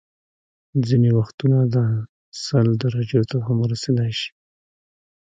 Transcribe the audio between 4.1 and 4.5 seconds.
شي